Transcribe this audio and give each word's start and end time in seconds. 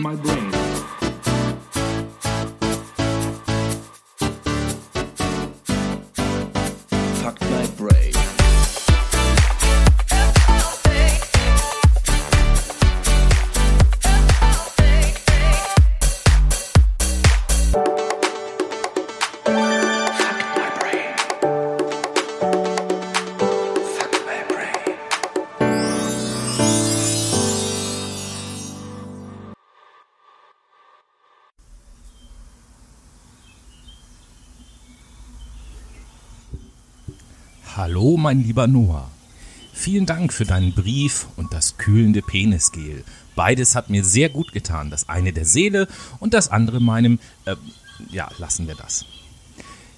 My 0.00 0.14
brain. 0.16 0.61
Hallo, 37.74 38.18
mein 38.18 38.42
lieber 38.42 38.66
Noah. 38.66 39.10
Vielen 39.72 40.04
Dank 40.04 40.34
für 40.34 40.44
deinen 40.44 40.74
Brief 40.74 41.26
und 41.36 41.54
das 41.54 41.78
kühlende 41.78 42.20
Penisgel. 42.20 43.02
Beides 43.34 43.74
hat 43.74 43.88
mir 43.88 44.04
sehr 44.04 44.28
gut 44.28 44.52
getan. 44.52 44.90
Das 44.90 45.08
eine 45.08 45.32
der 45.32 45.46
Seele 45.46 45.88
und 46.20 46.34
das 46.34 46.48
andere 46.48 46.80
meinem. 46.80 47.18
Äh, 47.46 47.56
ja, 48.10 48.28
lassen 48.36 48.68
wir 48.68 48.74
das. 48.74 49.06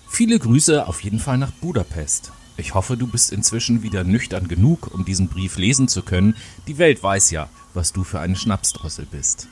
Viele 0.08 0.38
Grüße 0.38 0.86
auf 0.86 1.02
jeden 1.02 1.18
Fall 1.18 1.36
nach 1.36 1.50
Budapest. 1.50 2.30
Ich 2.56 2.74
hoffe, 2.74 2.96
du 2.96 3.08
bist 3.08 3.32
inzwischen 3.32 3.82
wieder 3.82 4.04
nüchtern 4.04 4.46
genug, 4.46 4.94
um 4.94 5.04
diesen 5.04 5.26
Brief 5.26 5.58
lesen 5.58 5.88
zu 5.88 6.02
können. 6.02 6.36
Die 6.68 6.78
Welt 6.78 7.02
weiß 7.02 7.32
ja, 7.32 7.48
was 7.74 7.92
du 7.92 8.04
für 8.04 8.20
eine 8.20 8.36
Schnapsdrossel 8.36 9.08
bist. 9.10 9.48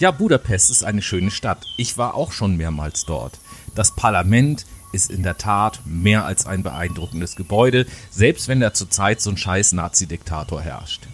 Ja, 0.00 0.12
Budapest 0.12 0.70
ist 0.70 0.84
eine 0.84 1.02
schöne 1.02 1.32
Stadt. 1.32 1.66
Ich 1.76 1.98
war 1.98 2.14
auch 2.14 2.30
schon 2.30 2.56
mehrmals 2.56 3.04
dort. 3.04 3.40
Das 3.74 3.96
Parlament 3.96 4.64
ist 4.92 5.10
in 5.10 5.24
der 5.24 5.38
Tat 5.38 5.80
mehr 5.84 6.24
als 6.24 6.46
ein 6.46 6.62
beeindruckendes 6.62 7.34
Gebäude, 7.34 7.84
selbst 8.08 8.46
wenn 8.46 8.60
da 8.60 8.72
zurzeit 8.72 9.20
so 9.20 9.30
ein 9.30 9.36
scheiß 9.36 9.72
Nazi-Diktator 9.72 10.62
herrscht. 10.62 11.08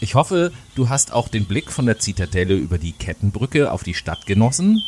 Ich 0.00 0.16
hoffe, 0.16 0.50
du 0.74 0.88
hast 0.88 1.12
auch 1.12 1.28
den 1.28 1.44
Blick 1.44 1.70
von 1.70 1.86
der 1.86 2.00
Zitadelle 2.00 2.54
über 2.54 2.78
die 2.78 2.92
Kettenbrücke 2.92 3.70
auf 3.70 3.84
die 3.84 3.94
Stadt 3.94 4.26
genossen. 4.26 4.82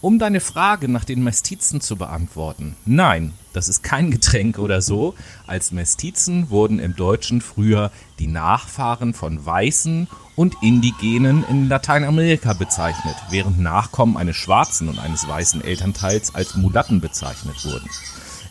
Um 0.00 0.18
deine 0.18 0.40
Frage 0.40 0.88
nach 0.88 1.04
den 1.04 1.22
Mestizen 1.22 1.80
zu 1.80 1.94
beantworten. 1.94 2.74
Nein, 2.84 3.34
das 3.56 3.70
ist 3.70 3.82
kein 3.82 4.10
Getränk 4.10 4.58
oder 4.58 4.82
so. 4.82 5.14
Als 5.46 5.72
Mestizen 5.72 6.50
wurden 6.50 6.78
im 6.78 6.94
Deutschen 6.94 7.40
früher 7.40 7.90
die 8.18 8.26
Nachfahren 8.26 9.14
von 9.14 9.44
Weißen 9.44 10.08
und 10.36 10.56
Indigenen 10.62 11.42
in 11.48 11.68
Lateinamerika 11.68 12.52
bezeichnet, 12.52 13.16
während 13.30 13.58
Nachkommen 13.58 14.18
eines 14.18 14.36
schwarzen 14.36 14.90
und 14.90 14.98
eines 14.98 15.26
weißen 15.26 15.64
Elternteils 15.64 16.34
als 16.34 16.54
Mulatten 16.54 17.00
bezeichnet 17.00 17.64
wurden. 17.64 17.88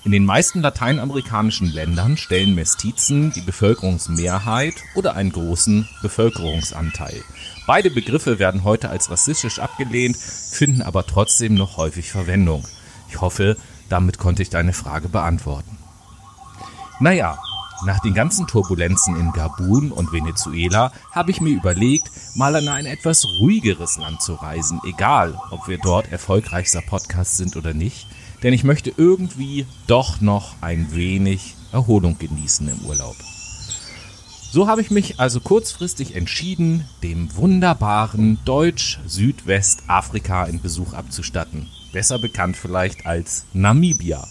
In 0.06 0.12
den 0.12 0.26
meisten 0.26 0.62
lateinamerikanischen 0.62 1.72
Ländern 1.72 2.18
stellen 2.18 2.56
Mestizen 2.56 3.32
die 3.32 3.42
Bevölkerungsmehrheit 3.42 4.76
oder 4.96 5.16
einen 5.16 5.32
großen 5.32 5.88
Bevölkerungsanteil. 6.02 7.24
Beide 7.68 7.92
Begriffe 7.92 8.40
werden 8.40 8.64
heute 8.64 8.90
als 8.90 9.10
rassistisch 9.12 9.60
abgelehnt, 9.60 10.18
finden 10.18 10.82
aber 10.82 11.06
trotzdem 11.06 11.54
noch 11.54 11.78
häufig 11.78 12.12
Verwendung. 12.12 12.68
Ich 13.10 13.22
hoffe, 13.22 13.56
damit 13.90 14.18
konnte 14.18 14.42
ich 14.42 14.50
deine 14.50 14.74
Frage 14.74 15.10
beantworten. 15.10 15.78
Naja, 17.00 17.38
nach 17.84 18.00
den 18.00 18.14
ganzen 18.14 18.48
Turbulenzen 18.48 19.18
in 19.18 19.34
Gabun 19.34 19.92
und 19.92 20.14
Venezuela 20.14 20.94
habe 21.12 21.32
ich 21.32 21.42
mir 21.42 21.54
überlegt, 21.54 22.10
mal 22.36 22.56
an 22.56 22.70
ein 22.70 22.86
etwas 22.86 23.26
ruhigeres 23.40 23.98
Land 23.98 24.22
zu 24.22 24.36
reisen, 24.36 24.80
egal 24.86 25.38
ob 25.52 25.68
wir 25.68 25.78
dort 25.78 26.10
erfolgreichster 26.12 26.82
Podcast 26.82 27.38
sind 27.38 27.56
oder 27.58 27.74
nicht, 27.74 28.08
denn 28.44 28.54
ich 28.54 28.64
möchte 28.64 28.94
irgendwie 28.96 29.66
doch 29.88 30.22
noch 30.22 30.54
ein 30.62 30.94
wenig 30.94 31.56
Erholung 31.74 32.18
genießen 32.18 32.70
im 32.70 32.80
Urlaub. 32.86 33.18
So 34.52 34.68
habe 34.68 34.82
ich 34.82 34.90
mich 34.90 35.20
also 35.20 35.42
kurzfristig 35.42 36.16
entschieden, 36.16 36.88
dem 37.04 37.36
wunderbaren 37.36 38.40
Deutsch-Südwestafrika 38.46 40.46
in 40.46 40.62
Besuch 40.62 40.94
abzustatten. 40.94 41.68
Besser 41.96 42.20
bekannt 42.20 42.58
vielleicht 42.58 43.06
als 43.06 43.46
Namibia. 43.54 44.28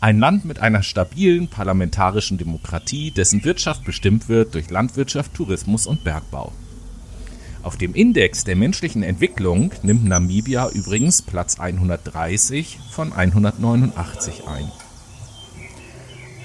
Ein 0.00 0.18
Land 0.18 0.44
mit 0.44 0.58
einer 0.58 0.82
stabilen 0.82 1.46
parlamentarischen 1.46 2.38
Demokratie, 2.38 3.12
dessen 3.12 3.44
Wirtschaft 3.44 3.84
bestimmt 3.84 4.28
wird 4.28 4.54
durch 4.54 4.68
Landwirtschaft, 4.68 5.32
Tourismus 5.32 5.86
und 5.86 6.02
Bergbau. 6.02 6.50
Auf 7.62 7.76
dem 7.76 7.94
Index 7.94 8.42
der 8.42 8.56
menschlichen 8.56 9.04
Entwicklung 9.04 9.70
nimmt 9.84 10.06
Namibia 10.06 10.70
übrigens 10.70 11.22
Platz 11.22 11.60
130 11.60 12.80
von 12.90 13.12
189 13.12 14.48
ein. 14.48 14.68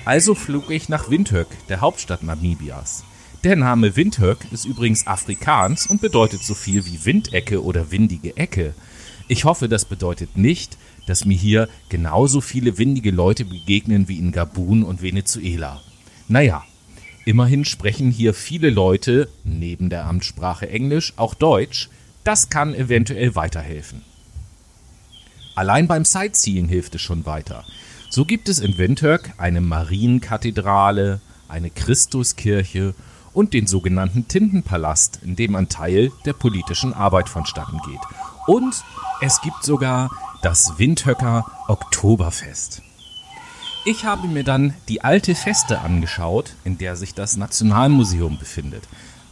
Also 0.05 0.35
flog 0.35 0.69
ich 0.69 0.87
nach 0.87 1.09
Windhoek, 1.09 1.47
der 1.67 1.81
Hauptstadt 1.81 2.21
Namibias. 2.21 3.03
Der 3.43 3.55
Name 3.55 3.95
Windhoek 3.95 4.51
ist 4.51 4.65
übrigens 4.65 5.07
Afrikaans 5.07 5.87
und 5.87 5.99
bedeutet 5.99 6.43
so 6.43 6.53
viel 6.53 6.85
wie 6.85 7.05
Windecke 7.05 7.63
oder 7.63 7.89
windige 7.89 8.37
Ecke. 8.37 8.75
Ich 9.27 9.43
hoffe, 9.43 9.67
das 9.67 9.85
bedeutet 9.85 10.37
nicht, 10.37 10.77
dass 11.05 11.25
mir 11.25 11.37
hier 11.37 11.67
genauso 11.89 12.39
viele 12.41 12.77
windige 12.77 13.11
Leute 13.11 13.43
begegnen 13.45 14.07
wie 14.07 14.19
in 14.19 14.31
Gabun 14.31 14.83
und 14.83 15.01
Venezuela. 15.01 15.81
Naja, 16.27 16.63
immerhin 17.25 17.65
sprechen 17.65 18.09
hier 18.09 18.33
viele 18.33 18.69
Leute, 18.69 19.27
neben 19.43 19.89
der 19.89 20.05
Amtssprache 20.05 20.69
Englisch, 20.69 21.13
auch 21.17 21.33
Deutsch. 21.33 21.89
Das 22.23 22.49
kann 22.49 22.73
eventuell 22.73 23.35
weiterhelfen. 23.35 24.01
Allein 25.55 25.87
beim 25.87 26.05
Sightseeing 26.05 26.67
hilft 26.67 26.95
es 26.95 27.01
schon 27.01 27.25
weiter. 27.25 27.65
So 28.09 28.25
gibt 28.25 28.47
es 28.47 28.59
in 28.59 28.77
Windhoek 28.77 29.31
eine 29.37 29.59
Marienkathedrale, 29.59 31.19
eine 31.49 31.69
Christuskirche 31.69 32.93
und 33.33 33.53
den 33.53 33.67
sogenannten 33.67 34.27
Tintenpalast, 34.27 35.19
in 35.23 35.35
dem 35.35 35.55
ein 35.55 35.67
Teil 35.67 36.11
der 36.25 36.33
politischen 36.33 36.93
Arbeit 36.93 37.27
vonstatten 37.27 37.79
geht. 37.85 37.99
Und 38.47 38.83
es 39.19 39.41
gibt 39.41 39.63
sogar 39.63 40.09
das 40.41 40.79
Windhöcker 40.79 41.45
Oktoberfest. 41.67 42.81
Ich 43.85 44.05
habe 44.05 44.27
mir 44.27 44.43
dann 44.43 44.73
die 44.87 45.03
alte 45.03 45.35
Feste 45.35 45.81
angeschaut, 45.81 46.55
in 46.63 46.77
der 46.77 46.95
sich 46.95 47.13
das 47.13 47.35
Nationalmuseum 47.35 48.37
befindet. 48.39 48.83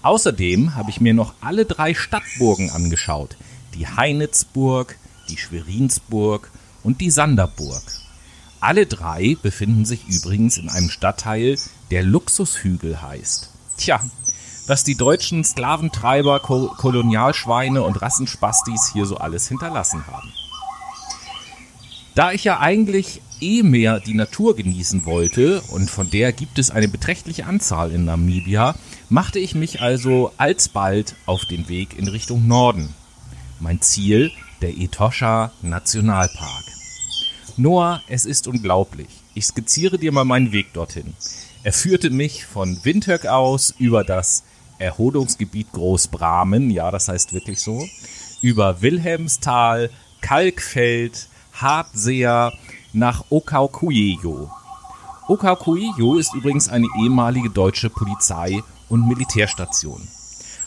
Außerdem 0.02 0.75
habe 0.75 0.90
ich 0.90 1.02
mir 1.02 1.14
noch 1.14 1.34
alle 1.42 1.66
drei 1.66 1.94
Stadtburgen 1.94 2.70
angeschaut. 2.70 3.38
Die 3.74 3.88
Heinitzburg, 3.88 4.98
die 5.30 5.38
Schwerinsburg 5.38 6.52
und 6.84 7.00
die 7.00 7.09
Sanderburg. 7.09 7.84
Alle 8.59 8.86
drei 8.86 9.38
befinden 9.42 9.86
sich 9.86 10.06
übrigens 10.08 10.58
in 10.58 10.70
einem 10.70 10.90
Stadtteil, 10.90 11.58
der 11.90 12.04
Luxushügel 12.04 13.02
heißt. 13.02 13.50
Tja, 13.78 14.02
was 14.68 14.84
die 14.84 14.96
deutschen 14.96 15.44
Sklaventreiber, 15.44 16.40
Ko 16.40 16.74
Kolonialschweine 16.78 17.84
und 17.84 18.02
Rassenspastis 18.02 18.92
hier 18.94 19.06
so 19.06 19.18
alles 19.18 19.48
hinterlassen 19.48 20.06
haben. 20.08 20.31
Da 22.16 22.31
ich 22.31 22.44
ja 22.44 22.59
eigentlich 22.59 23.22
eh 23.42 23.62
mehr 23.62 24.00
die 24.00 24.14
Natur 24.14 24.56
genießen 24.56 25.06
wollte, 25.06 25.62
und 25.72 25.90
von 25.90 26.09
der 26.09 26.31
gibt 26.31 26.58
es 26.58 26.72
eine 26.72 26.88
beträchtliche 26.88 27.46
Anzahl 27.46 27.92
in 27.92 28.06
Namibia, 28.06 28.75
machte 29.09 29.40
ich 29.40 29.54
mich 29.54 29.81
also 29.81 30.31
alsbald 30.38 31.16
auf 31.25 31.46
den 31.46 31.68
Weg 31.68 31.98
in 31.98 32.08
Richtung 32.08 32.48
Norden. 32.48 32.94
Mein 33.59 33.81
Ziel, 33.81 34.31
der 34.62 34.78
Etosha 34.78 35.52
Nationalpark. 35.62 36.64
Noah, 37.58 38.02
es 38.08 38.25
ist 38.25 38.48
unglaublich. 38.48 39.08
Ich 39.34 39.46
skizziere 39.46 39.98
dir 39.98 40.12
mal 40.12 40.25
meinen 40.25 40.52
Weg 40.52 40.74
dorthin. 40.74 41.13
Er 41.63 41.74
führte 41.74 42.10
mich 42.10 42.45
von 42.45 42.80
Windhoek 42.84 43.25
aus 43.25 43.74
über 43.78 44.04
das 44.04 44.44
Erholungsgebiet 44.77 45.72
Großbramen, 45.72 46.69
ja, 46.69 46.92
das 46.92 47.07
heißt 47.07 47.33
wirklich 47.33 47.62
so, 47.62 47.88
über 48.42 48.81
Wilhelmsthal, 48.81 49.89
Kalkfeld, 50.22 51.30
Hartseer 51.54 52.54
nach 52.94 53.25
Okaukuejo. 53.30 54.50
Okaukuejo 55.27 56.18
ist 56.18 56.33
übrigens 56.33 56.69
eine 56.69 56.88
ehemalige 57.01 57.50
deutsche 57.50 57.89
Polizei- 57.89 58.63
und 58.89 59.07
Militärstation. 59.07 60.07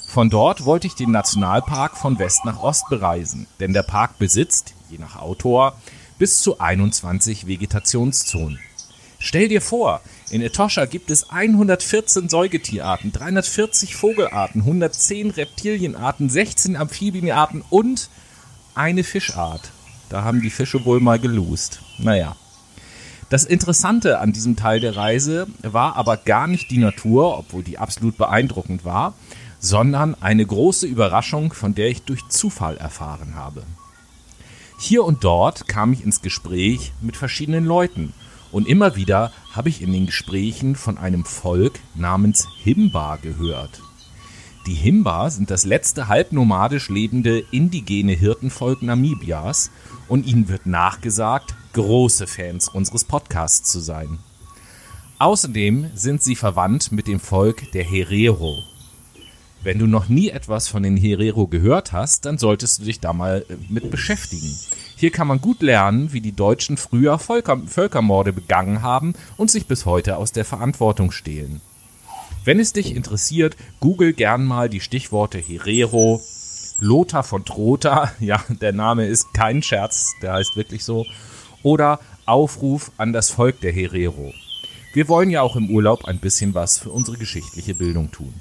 Von 0.09 0.31
dort 0.31 0.65
wollte 0.65 0.87
ich 0.87 0.95
den 0.95 1.11
Nationalpark 1.11 1.97
von 1.97 2.19
West 2.19 2.45
nach 2.45 2.63
Ost 2.63 2.89
bereisen, 2.89 3.47
denn 3.61 3.73
der 3.73 3.83
Park 3.83 4.19
besitzt, 4.19 4.75
je 4.89 4.99
nach 4.99 5.17
Autor, 5.17 5.75
bis 6.19 6.41
zu 6.41 6.59
21 6.59 7.47
Vegetationszonen. 7.47 8.59
Stell 9.19 9.49
dir 9.49 9.61
vor, 9.61 10.01
in 10.31 10.43
Etosha 10.43 10.85
gibt 10.85 11.11
es 11.11 11.31
114 11.31 12.29
Säugetierarten, 12.29 13.13
340 13.13 13.97
Vogelarten, 13.97 14.61
110 14.61 15.31
Reptilienarten, 15.31 16.29
16 16.29 16.77
Amphibienarten 16.77 17.65
und 17.71 18.11
eine 18.75 19.05
Fischart. 19.05 19.71
Da 20.09 20.23
haben 20.23 20.43
die 20.43 20.51
Fische 20.51 20.85
wohl 20.85 21.01
mal 21.01 21.19
geloost. 21.19 21.81
Naja. 21.99 22.37
Das 23.31 23.45
Interessante 23.45 24.21
an 24.21 24.33
diesem 24.33 24.57
Teil 24.57 24.81
der 24.81 24.97
Reise 24.97 25.47
war 25.63 25.97
aber 25.97 26.17
gar 26.17 26.47
nicht 26.47 26.71
die 26.71 26.79
Natur, 26.79 27.39
obwohl 27.39 27.63
die 27.63 27.79
absolut 27.79 28.17
beeindruckend 28.17 28.87
war, 28.87 29.15
sondern 29.59 30.15
eine 30.21 30.47
große 30.47 30.87
Überraschung, 30.87 31.53
von 31.53 31.75
der 31.75 31.89
ich 31.89 32.03
durch 32.03 32.27
Zufall 32.29 32.79
erfahren 32.79 33.35
habe. 33.35 33.65
Hier 34.79 35.05
und 35.05 35.25
dort 35.25 35.69
kam 35.69 35.93
ich 35.93 36.05
ins 36.05 36.23
Gespräch 36.23 36.93
mit 37.01 37.17
verschiedenen 37.17 37.65
Leuten 37.65 38.15
und 38.53 38.69
immer 38.69 38.97
wieder 38.97 39.33
habe 39.59 39.71
ich 39.71 39.83
in 39.83 39.93
den 39.93 40.07
Gesprächen 40.07 40.77
von 40.77 40.99
einem 40.99 41.25
Volk 41.25 41.81
namens 41.97 42.47
Himba 42.63 43.17
gehört. 43.17 43.83
Die 44.69 44.75
Himba 44.75 45.31
sind 45.31 45.51
das 45.51 45.65
letzte 45.65 46.07
halbnomadisch 46.07 46.89
lebende 46.91 47.43
indigene 47.51 48.13
Hirtenvolk 48.13 48.83
Namibias 48.83 49.73
und 50.07 50.27
ihnen 50.27 50.49
wird 50.49 50.67
nachgesagt, 50.67 51.57
große 51.73 52.29
Fans 52.29 52.69
unseres 52.69 53.03
Podcasts 53.03 53.69
zu 53.69 53.81
sein. 53.81 54.21
Außerdem 55.19 55.91
sind 55.93 56.23
sie 56.23 56.37
verwandt 56.37 56.93
mit 56.93 57.09
dem 57.09 57.19
Volk 57.19 57.73
der 57.73 57.83
Herero. 57.83 58.63
Wenn 59.65 59.81
du 59.81 59.89
noch 59.89 60.09
nie 60.09 60.29
etwas 60.29 60.69
von 60.69 60.85
den 60.85 60.97
Herero 60.97 61.49
gehört 61.49 61.91
hast, 61.91 62.27
dann 62.27 62.39
solltest 62.39 62.79
du 62.79 62.85
dich 62.85 63.01
da 63.01 63.13
mal 63.13 63.45
äh, 63.49 63.57
mit 63.69 63.91
beschäftigen. 63.91 64.57
Hier 64.99 65.13
kann 65.13 65.29
man 65.29 65.41
gut 65.41 65.63
lernen, 65.63 66.13
wie 66.13 66.21
die 66.21 66.33
Deutschen 66.33 66.77
früher 66.77 67.21
Völker 67.21 67.57
Völkermorde 67.69 68.33
begangen 68.33 68.83
haben 68.83 69.15
und 69.37 69.49
sich 69.49 69.69
bis 69.69 69.87
heute 69.87 70.17
aus 70.17 70.33
der 70.33 70.45
Verantwortung 70.45 71.13
stehlen. 71.13 71.61
Wenn 72.45 72.59
es 72.59 72.73
dich 72.73 72.97
interessiert, 72.97 73.57
google 73.79 74.13
gern 74.13 74.45
mal 74.45 74.69
die 74.69 74.81
Stichworte 74.81 75.39
Herero, 75.39 76.21
Lothar 76.81 77.23
von 77.23 77.45
Trotha, 77.45 78.11
ja, 78.21 78.43
der 78.61 78.73
Name 78.73 79.07
ist 79.07 79.33
kein 79.33 79.63
Scherz, 79.63 80.15
der 80.21 80.33
heißt 80.33 80.57
wirklich 80.57 80.83
so, 80.83 81.07
oder 81.63 82.01
Aufruf 82.27 82.91
an 82.97 83.13
das 83.13 83.31
Volk 83.31 83.61
der 83.61 83.71
Herero. 83.71 84.33
Wir 84.95 85.07
wollen 85.07 85.31
ja 85.31 85.43
auch 85.43 85.55
im 85.55 85.71
Urlaub 85.71 86.07
ein 86.07 86.19
bisschen 86.19 86.55
was 86.55 86.77
für 86.77 86.91
unsere 86.91 87.19
geschichtliche 87.19 87.77
Bildung 87.77 88.11
tun. 88.11 88.35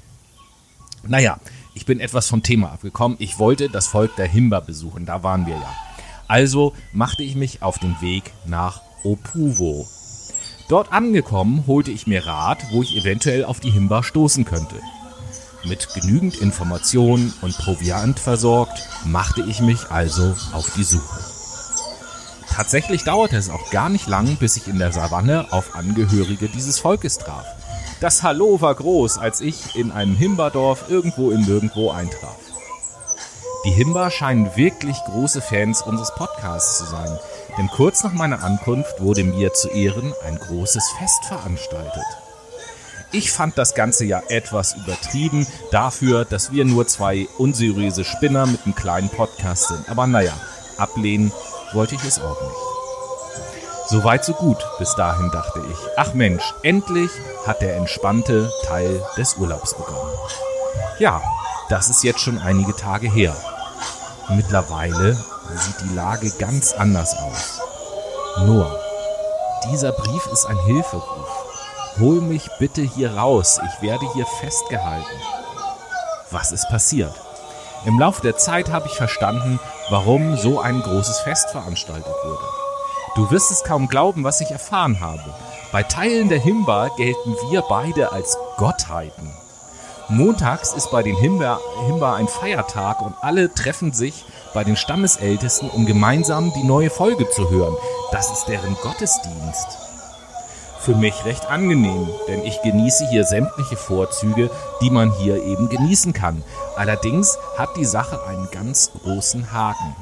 Naja, 1.04 1.38
ich 1.74 1.86
bin 1.86 2.00
etwas 2.00 2.26
vom 2.26 2.42
Thema 2.42 2.72
abgekommen. 2.72 3.16
Ich 3.20 3.38
wollte 3.38 3.68
das 3.68 3.86
Volk 3.86 4.16
der 4.16 4.26
Himba 4.26 4.58
besuchen, 4.58 5.06
da 5.06 5.22
waren 5.22 5.46
wir 5.46 5.54
ja. 5.54 5.87
Also 6.28 6.74
machte 6.92 7.22
ich 7.22 7.34
mich 7.34 7.62
auf 7.62 7.78
den 7.78 8.00
Weg 8.00 8.32
nach 8.44 8.82
Opuvo. 9.02 9.86
Dort 10.68 10.92
angekommen, 10.92 11.64
holte 11.66 11.90
ich 11.90 12.06
mir 12.06 12.26
Rat, 12.26 12.58
wo 12.70 12.82
ich 12.82 12.94
eventuell 12.94 13.46
auf 13.46 13.58
die 13.58 13.70
Himba 13.70 14.02
stoßen 14.02 14.44
könnte. 14.44 14.76
Mit 15.64 15.88
genügend 15.94 16.36
Informationen 16.36 17.32
und 17.40 17.56
Proviant 17.56 18.20
versorgt, 18.20 18.78
machte 19.06 19.42
ich 19.42 19.60
mich 19.60 19.90
also 19.90 20.36
auf 20.52 20.70
die 20.76 20.84
Suche. 20.84 21.20
Tatsächlich 22.50 23.04
dauerte 23.04 23.36
es 23.36 23.50
auch 23.50 23.70
gar 23.70 23.88
nicht 23.88 24.08
lang, 24.08 24.36
bis 24.36 24.56
ich 24.56 24.68
in 24.68 24.78
der 24.78 24.92
Savanne 24.92 25.52
auf 25.52 25.74
Angehörige 25.74 26.48
dieses 26.48 26.78
Volkes 26.78 27.18
traf. 27.18 27.46
Das 28.00 28.22
Hallo 28.22 28.60
war 28.60 28.74
groß, 28.74 29.18
als 29.18 29.40
ich 29.40 29.74
in 29.74 29.90
einem 29.90 30.16
Himbadorf 30.16 30.90
irgendwo 30.90 31.30
im 31.30 31.42
Nirgendwo 31.42 31.90
eintraf. 31.90 32.36
Die 33.68 33.74
Himba 33.74 34.10
scheinen 34.10 34.56
wirklich 34.56 34.96
große 35.04 35.42
Fans 35.42 35.82
unseres 35.82 36.14
Podcasts 36.14 36.78
zu 36.78 36.86
sein, 36.86 37.18
denn 37.58 37.68
kurz 37.68 38.02
nach 38.02 38.14
meiner 38.14 38.42
Ankunft 38.42 38.98
wurde 39.02 39.24
mir 39.24 39.52
zu 39.52 39.68
Ehren 39.68 40.14
ein 40.24 40.38
großes 40.38 40.88
Fest 40.98 41.26
veranstaltet. 41.26 42.06
Ich 43.12 43.30
fand 43.30 43.58
das 43.58 43.74
Ganze 43.74 44.06
ja 44.06 44.22
etwas 44.30 44.72
übertrieben 44.72 45.46
dafür, 45.70 46.24
dass 46.24 46.50
wir 46.50 46.64
nur 46.64 46.86
zwei 46.86 47.28
unseriöse 47.36 48.06
Spinner 48.06 48.46
mit 48.46 48.64
einem 48.64 48.74
kleinen 48.74 49.10
Podcast 49.10 49.68
sind. 49.68 49.86
Aber 49.90 50.06
naja, 50.06 50.32
ablehnen 50.78 51.30
wollte 51.74 51.94
ich 51.94 52.04
es 52.04 52.18
auch 52.18 52.40
nicht. 52.40 53.90
Soweit 53.90 54.24
so 54.24 54.32
gut 54.32 54.66
bis 54.78 54.94
dahin 54.94 55.30
dachte 55.30 55.60
ich. 55.70 55.78
Ach 55.98 56.14
Mensch, 56.14 56.54
endlich 56.62 57.10
hat 57.46 57.60
der 57.60 57.76
entspannte 57.76 58.50
Teil 58.64 59.02
des 59.18 59.34
Urlaubs 59.34 59.76
begonnen. 59.76 60.14
Ja, 60.98 61.20
das 61.68 61.90
ist 61.90 62.02
jetzt 62.02 62.20
schon 62.20 62.38
einige 62.38 62.74
Tage 62.74 63.12
her. 63.12 63.36
Mittlerweile 64.30 65.14
sieht 65.54 65.80
die 65.80 65.94
Lage 65.94 66.30
ganz 66.38 66.74
anders 66.74 67.16
aus. 67.16 67.60
Nur, 68.44 68.78
dieser 69.70 69.92
Brief 69.92 70.26
ist 70.26 70.44
ein 70.46 70.58
Hilferuf. 70.66 71.28
Hol 71.98 72.20
mich 72.20 72.48
bitte 72.58 72.82
hier 72.82 73.16
raus, 73.16 73.58
ich 73.64 73.82
werde 73.82 74.04
hier 74.12 74.26
festgehalten. 74.26 75.22
Was 76.30 76.52
ist 76.52 76.68
passiert? 76.68 77.14
Im 77.86 77.98
Laufe 77.98 78.20
der 78.20 78.36
Zeit 78.36 78.70
habe 78.70 78.86
ich 78.86 78.94
verstanden, 78.94 79.58
warum 79.88 80.36
so 80.36 80.60
ein 80.60 80.82
großes 80.82 81.20
Fest 81.20 81.50
veranstaltet 81.50 82.14
wurde. 82.22 82.44
Du 83.16 83.30
wirst 83.30 83.50
es 83.50 83.64
kaum 83.64 83.88
glauben, 83.88 84.24
was 84.24 84.42
ich 84.42 84.50
erfahren 84.50 85.00
habe. 85.00 85.24
Bei 85.72 85.82
Teilen 85.82 86.28
der 86.28 86.38
Himba 86.38 86.88
gelten 86.96 87.34
wir 87.48 87.62
beide 87.62 88.12
als 88.12 88.36
Gottheiten. 88.58 89.32
Montags 90.10 90.72
ist 90.72 90.90
bei 90.90 91.02
den 91.02 91.16
Himba, 91.16 91.60
Himba 91.86 92.16
ein 92.16 92.28
Feiertag 92.28 93.02
und 93.02 93.14
alle 93.20 93.52
treffen 93.52 93.92
sich 93.92 94.24
bei 94.54 94.64
den 94.64 94.74
Stammesältesten, 94.74 95.68
um 95.68 95.84
gemeinsam 95.84 96.50
die 96.54 96.62
neue 96.62 96.88
Folge 96.88 97.28
zu 97.28 97.50
hören. 97.50 97.76
Das 98.10 98.32
ist 98.32 98.46
deren 98.46 98.74
Gottesdienst. 98.76 99.66
Für 100.80 100.94
mich 100.94 101.26
recht 101.26 101.44
angenehm, 101.50 102.08
denn 102.26 102.42
ich 102.42 102.62
genieße 102.62 103.06
hier 103.10 103.24
sämtliche 103.24 103.76
Vorzüge, 103.76 104.50
die 104.80 104.88
man 104.88 105.12
hier 105.12 105.42
eben 105.42 105.68
genießen 105.68 106.14
kann. 106.14 106.42
Allerdings 106.74 107.36
hat 107.58 107.76
die 107.76 107.84
Sache 107.84 108.18
einen 108.26 108.48
ganz 108.50 108.90
großen 109.02 109.52
Haken. 109.52 109.94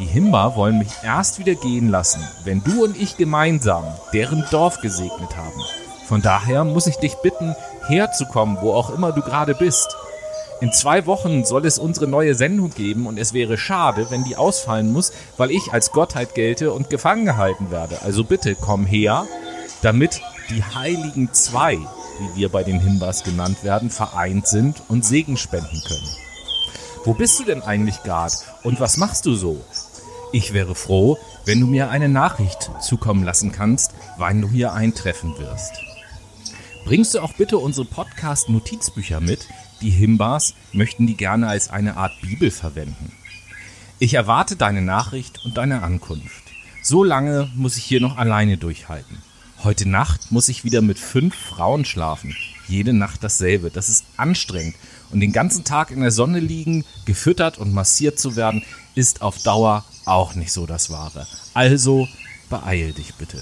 Die 0.00 0.04
Himba 0.04 0.54
wollen 0.54 0.78
mich 0.78 0.92
erst 1.02 1.38
wieder 1.38 1.54
gehen 1.54 1.88
lassen, 1.88 2.22
wenn 2.44 2.62
du 2.62 2.84
und 2.84 3.00
ich 3.00 3.16
gemeinsam 3.16 3.84
deren 4.12 4.44
Dorf 4.50 4.82
gesegnet 4.82 5.34
haben. 5.34 5.62
Von 6.06 6.22
daher 6.22 6.64
muss 6.64 6.86
ich 6.86 6.96
dich 6.96 7.14
bitten, 7.16 7.54
herzukommen, 7.86 8.58
wo 8.60 8.72
auch 8.72 8.90
immer 8.90 9.12
du 9.12 9.22
gerade 9.22 9.54
bist. 9.54 9.96
In 10.60 10.72
zwei 10.72 11.06
Wochen 11.06 11.44
soll 11.44 11.66
es 11.66 11.78
unsere 11.78 12.06
neue 12.06 12.36
Sendung 12.36 12.70
geben 12.70 13.06
und 13.06 13.18
es 13.18 13.32
wäre 13.32 13.58
schade, 13.58 14.06
wenn 14.10 14.22
die 14.22 14.36
ausfallen 14.36 14.92
muss, 14.92 15.12
weil 15.36 15.50
ich 15.50 15.72
als 15.72 15.90
Gottheit 15.90 16.36
gelte 16.36 16.72
und 16.72 16.88
gefangen 16.88 17.24
gehalten 17.24 17.72
werde. 17.72 18.02
Also 18.02 18.22
bitte 18.22 18.54
komm 18.54 18.86
her, 18.86 19.26
damit 19.82 20.20
die 20.50 20.62
Heiligen 20.62 21.32
Zwei, 21.32 21.78
wie 22.18 22.36
wir 22.36 22.48
bei 22.48 22.62
den 22.62 22.78
Himbas 22.78 23.24
genannt 23.24 23.64
werden, 23.64 23.90
vereint 23.90 24.46
sind 24.46 24.82
und 24.88 25.04
Segen 25.04 25.36
spenden 25.36 25.82
können. 25.84 26.08
Wo 27.04 27.14
bist 27.14 27.40
du 27.40 27.44
denn 27.44 27.62
eigentlich 27.62 28.00
gerade 28.04 28.34
und 28.62 28.78
was 28.78 28.96
machst 28.96 29.26
du 29.26 29.34
so? 29.34 29.60
Ich 30.30 30.54
wäre 30.54 30.76
froh, 30.76 31.18
wenn 31.44 31.60
du 31.60 31.66
mir 31.66 31.90
eine 31.90 32.08
Nachricht 32.08 32.70
zukommen 32.80 33.24
lassen 33.24 33.50
kannst, 33.50 33.90
wann 34.16 34.40
du 34.40 34.48
hier 34.48 34.72
eintreffen 34.72 35.36
wirst. 35.38 35.72
Bringst 36.84 37.14
du 37.14 37.20
auch 37.20 37.32
bitte 37.34 37.58
unsere 37.58 37.86
Podcast-Notizbücher 37.86 39.20
mit? 39.20 39.46
Die 39.80 39.90
Himbas 39.90 40.54
möchten 40.72 41.06
die 41.06 41.16
gerne 41.16 41.46
als 41.46 41.70
eine 41.70 41.96
Art 41.96 42.20
Bibel 42.20 42.50
verwenden. 42.50 43.12
Ich 44.00 44.14
erwarte 44.14 44.56
deine 44.56 44.82
Nachricht 44.82 45.44
und 45.44 45.56
deine 45.56 45.82
Ankunft. 45.82 46.42
So 46.82 47.04
lange 47.04 47.48
muss 47.54 47.76
ich 47.76 47.84
hier 47.84 48.00
noch 48.00 48.16
alleine 48.16 48.56
durchhalten. 48.56 49.18
Heute 49.62 49.88
Nacht 49.88 50.32
muss 50.32 50.48
ich 50.48 50.64
wieder 50.64 50.82
mit 50.82 50.98
fünf 50.98 51.36
Frauen 51.36 51.84
schlafen. 51.84 52.34
Jede 52.66 52.92
Nacht 52.92 53.22
dasselbe. 53.22 53.70
Das 53.70 53.88
ist 53.88 54.04
anstrengend. 54.16 54.74
Und 55.12 55.20
den 55.20 55.32
ganzen 55.32 55.62
Tag 55.62 55.92
in 55.92 56.00
der 56.00 56.10
Sonne 56.10 56.40
liegen, 56.40 56.84
gefüttert 57.04 57.58
und 57.58 57.72
massiert 57.72 58.18
zu 58.18 58.34
werden, 58.34 58.64
ist 58.96 59.22
auf 59.22 59.40
Dauer 59.44 59.84
auch 60.04 60.34
nicht 60.34 60.52
so 60.52 60.66
das 60.66 60.90
Wahre. 60.90 61.28
Also 61.54 62.08
beeil 62.50 62.92
dich 62.92 63.14
bitte. 63.14 63.40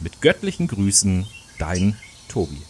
Mit 0.00 0.20
göttlichen 0.20 0.68
Grüßen, 0.68 1.26
dein 1.58 1.96
Tobi. 2.30 2.69